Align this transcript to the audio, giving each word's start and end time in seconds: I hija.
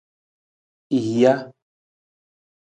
I 0.99 1.03
hija. 1.09 1.35